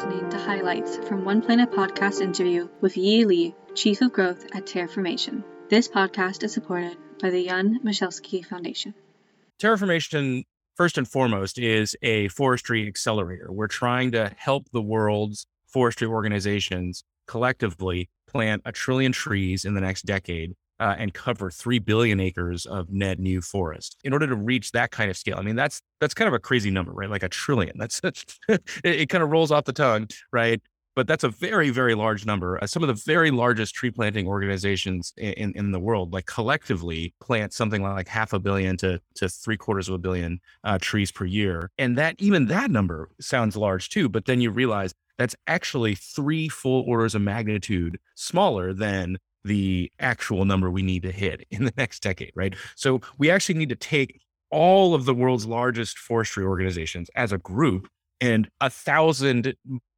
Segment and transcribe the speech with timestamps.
[0.00, 4.64] listening to highlights from One Planet podcast interview with Yee Lee, Chief of Growth at
[4.64, 5.44] Terraformation.
[5.68, 8.94] This podcast is supported by the Jan Michalski Foundation.
[9.62, 10.44] Terraformation,
[10.74, 13.52] first and foremost, is a forestry accelerator.
[13.52, 19.82] We're trying to help the world's forestry organizations collectively plant a trillion trees in the
[19.82, 24.34] next decade uh, and cover 3 billion acres of net new forest in order to
[24.34, 25.36] reach that kind of scale.
[25.38, 27.10] I mean that's that's kind of a crazy number right?
[27.10, 27.78] Like a trillion.
[27.78, 28.00] That's
[28.48, 30.60] it, it kind of rolls off the tongue right?
[30.96, 32.62] But that's a very very large number.
[32.62, 37.14] Uh, some of the very largest tree planting organizations in, in the world like collectively
[37.20, 41.12] plant something like half a billion to, to three quarters of a billion uh, trees
[41.12, 41.70] per year.
[41.78, 46.48] And that even that number sounds large too but then you realize that's actually three
[46.48, 51.72] full orders of magnitude smaller than the actual number we need to hit in the
[51.76, 52.54] next decade, right?
[52.76, 57.38] So we actually need to take all of the world's largest forestry organizations as a
[57.38, 57.88] group
[58.20, 59.54] and a thousand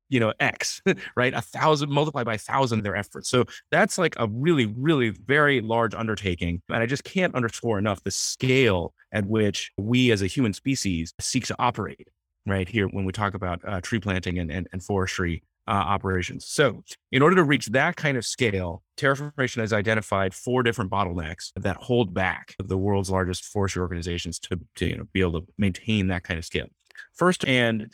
[0.08, 0.82] you know x
[1.16, 5.08] right a thousand multiplied by a thousand their efforts so that's like a really really
[5.08, 10.20] very large undertaking and i just can't underscore enough the scale at which we as
[10.22, 12.08] a human species seek to operate
[12.46, 16.46] right here when we talk about uh, tree planting and, and, and forestry uh, operations.
[16.46, 21.52] So, in order to reach that kind of scale, Terraformation has identified four different bottlenecks
[21.56, 25.46] that hold back the world's largest forestry organizations to, to you know, be able to
[25.58, 26.66] maintain that kind of scale.
[27.14, 27.90] First, and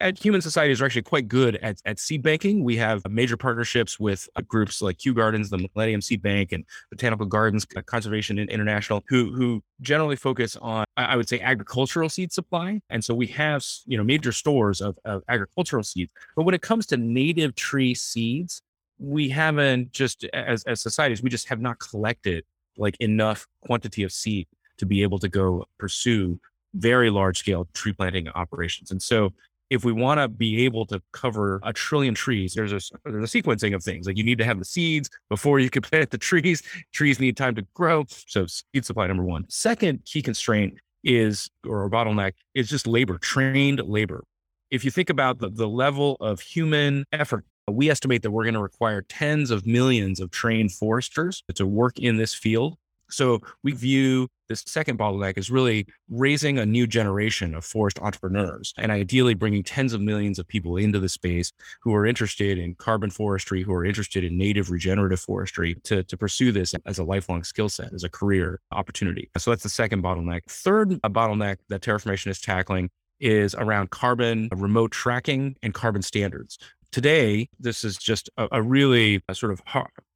[0.00, 2.64] at, Human Societies are actually quite good at, at seed banking.
[2.64, 6.64] We have major partnerships with uh, groups like Kew Gardens, the Millennium Seed Bank, and
[6.90, 12.80] Botanical Gardens Conservation International, who who generally focus on, I would say, agricultural seed supply.
[12.90, 16.10] And so we have you know major stores of, of agricultural seeds.
[16.36, 18.62] But when it comes to native tree seeds,
[18.98, 22.44] we haven't just as as societies, we just have not collected
[22.76, 24.46] like enough quantity of seed
[24.78, 26.40] to be able to go pursue
[26.74, 28.90] very large scale tree planting operations.
[28.90, 29.32] And so
[29.72, 33.42] if we want to be able to cover a trillion trees, there's a there's a
[33.42, 34.06] sequencing of things.
[34.06, 36.62] Like you need to have the seeds before you can plant the trees.
[36.92, 38.04] Trees need time to grow.
[38.26, 39.46] So seed supply number one.
[39.48, 44.24] Second key constraint is or bottleneck is just labor, trained labor.
[44.70, 48.54] If you think about the, the level of human effort, we estimate that we're going
[48.54, 52.76] to require tens of millions of trained foresters to work in this field.
[53.12, 58.74] So we view this second bottleneck as really raising a new generation of forest entrepreneurs
[58.76, 62.74] and ideally bringing tens of millions of people into the space who are interested in
[62.74, 67.04] carbon forestry, who are interested in native regenerative forestry to, to pursue this as a
[67.04, 69.30] lifelong skill set, as a career opportunity.
[69.38, 70.44] So that's the second bottleneck.
[70.48, 72.90] Third a bottleneck that Terraformation is tackling
[73.20, 76.58] is around carbon uh, remote tracking and carbon standards.
[76.90, 79.62] Today, this is just a, a really a sort of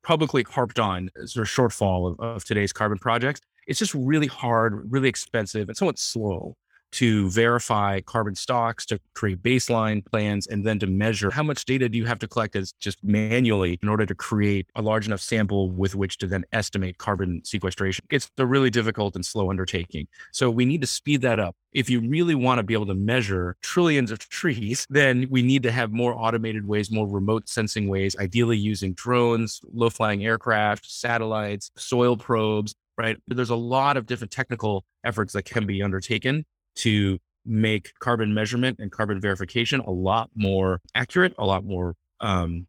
[0.06, 3.40] publicly harped on uh, sort of shortfall of, of today's carbon projects.
[3.66, 6.56] It's just really hard, really expensive, and somewhat slow
[6.96, 11.90] to verify carbon stocks, to create baseline plans, and then to measure how much data
[11.90, 15.20] do you have to collect as just manually in order to create a large enough
[15.20, 18.02] sample with which to then estimate carbon sequestration.
[18.10, 20.08] It's a really difficult and slow undertaking.
[20.32, 21.54] So we need to speed that up.
[21.74, 25.62] If you really want to be able to measure trillions of trees, then we need
[25.64, 30.90] to have more automated ways, more remote sensing ways, ideally using drones, low flying aircraft,
[30.90, 33.18] satellites, soil probes, right?
[33.28, 36.46] There's a lot of different technical efforts that can be undertaken
[36.76, 42.66] to make carbon measurement and carbon verification a lot more accurate, a lot more um,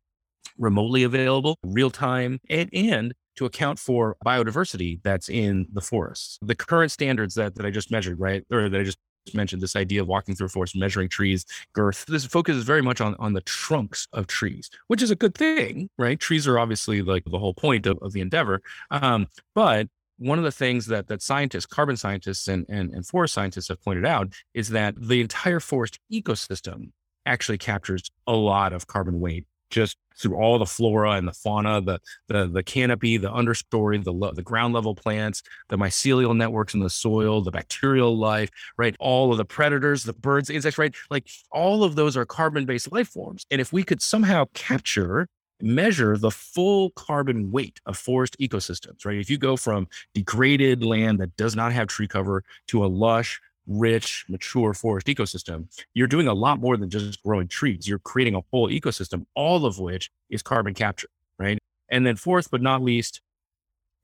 [0.57, 6.39] remotely available, real time, and, and to account for biodiversity that's in the forests.
[6.41, 8.97] The current standards that, that I just measured, right, or that I just
[9.33, 13.01] mentioned, this idea of walking through a forest, measuring trees, girth, this focuses very much
[13.01, 16.19] on, on the trunks of trees, which is a good thing, right?
[16.19, 18.61] Trees are obviously like the whole point of, of the endeavor.
[18.89, 23.33] Um, but one of the things that that scientists, carbon scientists and, and, and forest
[23.33, 26.91] scientists have pointed out is that the entire forest ecosystem
[27.25, 31.81] actually captures a lot of carbon weight just through all the flora and the fauna,
[31.81, 36.79] the the the canopy, the understory, the the ground level plants, the mycelial networks in
[36.79, 38.95] the soil, the bacterial life, right?
[38.99, 40.95] All of the predators, the birds, the insects, right?
[41.09, 43.45] Like all of those are carbon based life forms.
[43.51, 45.27] And if we could somehow capture
[45.61, 49.17] measure the full carbon weight of forest ecosystems, right?
[49.17, 53.39] If you go from degraded land that does not have tree cover to a lush,
[53.65, 57.87] rich, mature forest ecosystem, you're doing a lot more than just growing trees.
[57.87, 61.57] You're creating a whole ecosystem, all of which is carbon capture, right?
[61.89, 63.21] And then fourth but not least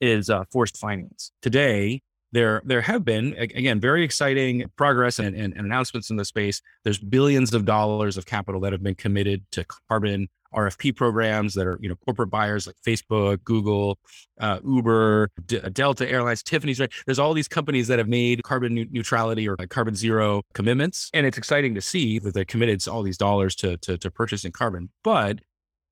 [0.01, 1.31] is uh, forest finance.
[1.41, 2.01] Today,
[2.33, 6.97] there there have been again very exciting progress and, and, announcements in the space there's
[6.97, 11.77] billions of dollars of capital that have been committed to carbon RFP programs that are,
[11.81, 13.97] you know, corporate buyers like Facebook, Google,
[14.39, 16.91] uh, Uber, D- Delta Airlines, Tiffany's, right?
[17.06, 21.09] There's all these companies that have made carbon neutrality or like carbon zero commitments.
[21.13, 24.12] And it's exciting to see that they're committed to all these dollars to, to, to
[24.12, 24.89] purchasing carbon.
[25.03, 25.39] But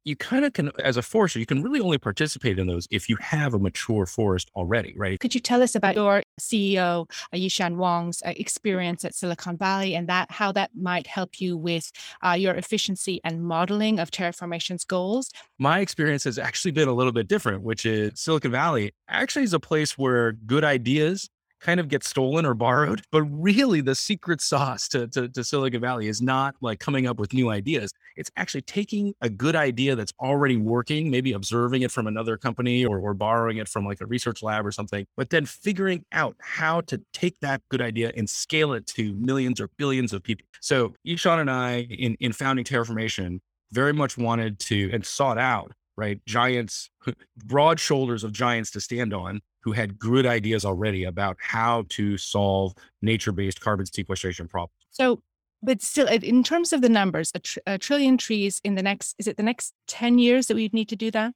[0.03, 3.09] you kind of can, as a forester, you can really only participate in those if
[3.09, 5.19] you have a mature forest already, right?
[5.19, 9.95] Could you tell us about your CEO, uh, Yishan Wang's uh, experience at Silicon Valley
[9.95, 11.92] and that how that might help you with
[12.25, 15.30] uh, your efficiency and modeling of Terraformation's goals?
[15.59, 19.54] My experience has actually been a little bit different, which is Silicon Valley actually is
[19.54, 21.30] a place where good ideas
[21.61, 23.01] kind of get stolen or borrowed.
[23.11, 27.19] But really, the secret sauce to, to, to, Silicon Valley is not like coming up
[27.19, 27.91] with new ideas.
[28.15, 32.85] It's actually taking a good idea that's already working, maybe observing it from another company
[32.85, 36.35] or, or borrowing it from like a research lab or something, but then figuring out
[36.41, 40.45] how to take that good idea and scale it to millions or billions of people.
[40.59, 43.39] So Yishan and I, in, in founding Terraformation,
[43.71, 46.19] very much wanted to and sought out right?
[46.25, 46.89] Giants,
[47.45, 52.17] broad shoulders of giants to stand on who had good ideas already about how to
[52.17, 54.73] solve nature based carbon sequestration problems.
[54.89, 55.21] So,
[55.63, 59.15] but still, in terms of the numbers, a, tr- a, trillion trees in the next,
[59.19, 61.33] is it the next 10 years that we'd need to do that?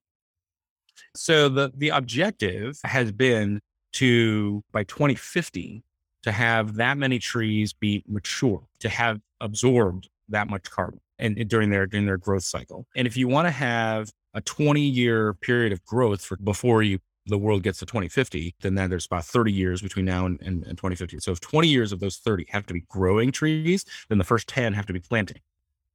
[1.16, 3.60] So, the, the objective has been
[3.94, 5.84] to, by 2050,
[6.24, 11.70] to have that many trees be mature, to have absorbed that much carbon and during
[11.70, 12.88] their during their growth cycle.
[12.96, 17.00] And if you want to have a 20 year period of growth for before you
[17.26, 20.78] the world gets to 2050, then there's about 30 years between now and, and, and
[20.78, 21.20] 2050.
[21.20, 24.48] So if 20 years of those 30 have to be growing trees, then the first
[24.48, 25.42] 10 have to be planting,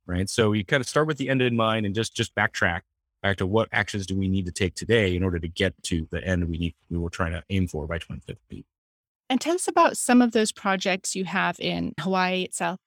[0.07, 0.29] right?
[0.29, 2.81] So you kind of start with the end in mind and just just backtrack
[3.23, 6.09] back to what actions do we need to take today in order to get to
[6.11, 8.65] the end we need we were trying to aim for by 2050.
[9.29, 12.81] And tell us about some of those projects you have in Hawaii itself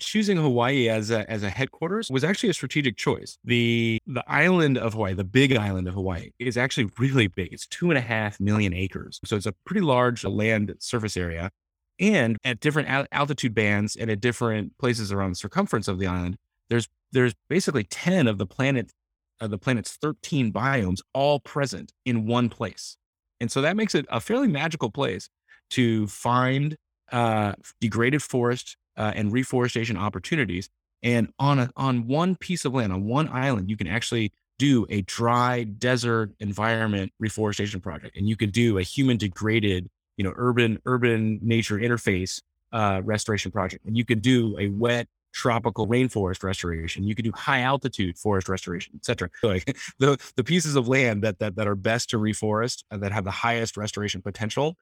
[0.00, 3.38] choosing Hawaii as a, as a headquarters was actually a strategic choice.
[3.44, 7.52] The the island of Hawaii, the big island of Hawaii, is actually really big.
[7.52, 11.50] It's two and a half million acres, so it's a pretty large land surface area.
[11.98, 16.06] And at different al- altitude bands and at different places around the circumference of the
[16.06, 16.36] island,
[16.68, 18.92] there's there's basically ten of the planet
[19.40, 22.96] the planet's thirteen biomes all present in one place,
[23.40, 25.28] and so that makes it a fairly magical place
[25.70, 26.76] to find
[27.12, 30.68] uh, degraded forest uh, and reforestation opportunities.
[31.02, 34.86] And on a, on one piece of land, on one island, you can actually do
[34.88, 40.32] a dry desert environment reforestation project, and you could do a human degraded, you know,
[40.36, 42.40] urban urban nature interface
[42.72, 45.06] uh, restoration project, and you could do a wet
[45.36, 47.04] tropical rainforest restoration.
[47.04, 49.28] You could do high altitude forest restoration, et cetera.
[49.42, 53.12] Like the, the pieces of land that, that, that are best to reforest and that
[53.12, 54.76] have the highest restoration potential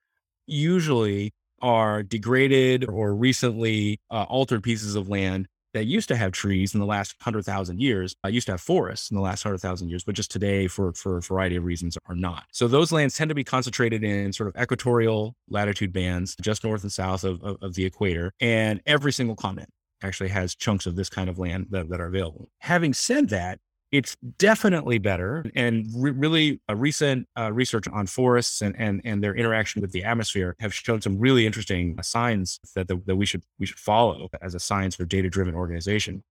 [0.47, 1.33] usually
[1.65, 6.79] are degraded or recently uh, altered pieces of land that used to have trees in
[6.79, 10.15] the last 100,000 years, uh, used to have forests in the last 100,000 years, but
[10.15, 12.45] just today, for, for a variety of reasons, are not.
[12.53, 16.83] So those lands tend to be concentrated in sort of equatorial latitude bands, just north
[16.83, 18.33] and south of, of, of the equator.
[18.41, 19.71] And every single continent
[20.03, 22.51] actually has chunks of this kind of land that, that are available.
[22.59, 23.59] Having said that,
[23.95, 25.47] it's definitely better.
[25.55, 29.93] And re- really, a recent uh, research on forests and, and, and their interaction with
[29.93, 33.79] the atmosphere have shown some really interesting signs that, the, that we should we should
[33.79, 36.25] follow as a science or data driven organization.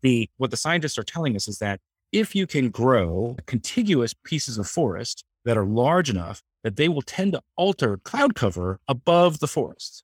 [0.00, 1.78] The what the scientists are telling us is that
[2.10, 7.02] if you can grow contiguous pieces of forest that are large enough that they will
[7.02, 10.02] tend to alter cloud cover above the forest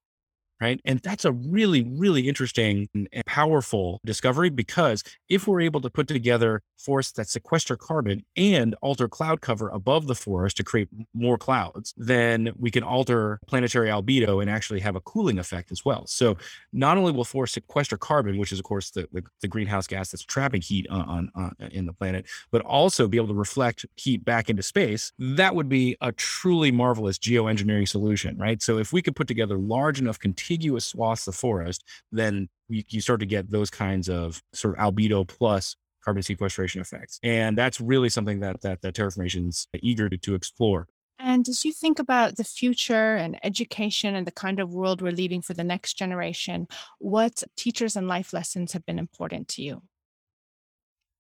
[0.61, 0.81] right?
[0.85, 6.09] And that's a really, really interesting and powerful discovery because if we're able to put
[6.09, 11.39] together forests that sequester carbon and alter cloud cover above the forest to create more
[11.39, 16.07] clouds, then we can alter planetary albedo and actually have a cooling effect as well.
[16.07, 16.37] So
[16.73, 20.11] not only will forests sequester carbon, which is of course the, the, the greenhouse gas
[20.11, 23.35] that's trapping heat on, on, on uh, in the planet, but also be able to
[23.35, 25.13] reflect heat back into space.
[25.19, 28.61] That would be a truly marvelous geoengineering solution, right?
[28.63, 33.01] So if we could put together large enough contiguous swaths of forest, then you, you
[33.01, 37.19] start to get those kinds of sort of albedo plus carbon sequestration effects.
[37.23, 40.87] And that's really something that that, that Terraformation's eager to, to explore.
[41.19, 45.13] And as you think about the future and education and the kind of world we're
[45.13, 49.83] leaving for the next generation, what teachers and life lessons have been important to you?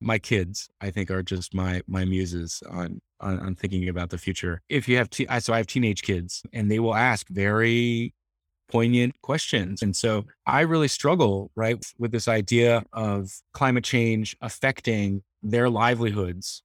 [0.00, 4.18] My kids, I think, are just my my muses on on, on thinking about the
[4.18, 4.62] future.
[4.68, 8.14] If you have, te- so I have teenage kids, and they will ask very
[8.70, 9.82] poignant questions.
[9.82, 16.62] And so I really struggle, right, with this idea of climate change affecting their livelihoods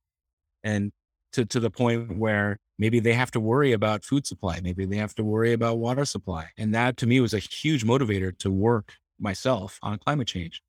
[0.63, 0.91] and
[1.33, 4.97] to, to the point where maybe they have to worry about food supply, maybe they
[4.97, 6.49] have to worry about water supply.
[6.57, 10.61] And that to me was a huge motivator to work myself on climate change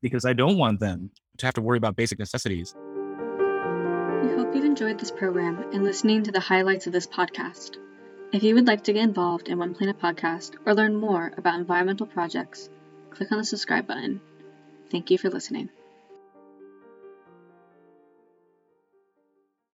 [0.00, 2.74] because I don't want them to have to worry about basic necessities.
[4.22, 7.76] We hope you've enjoyed this program and listening to the highlights of this podcast.
[8.32, 11.58] If you would like to get involved in One Planet Podcast or learn more about
[11.58, 12.70] environmental projects,
[13.10, 14.20] click on the subscribe button.
[14.88, 15.68] Thank you for listening.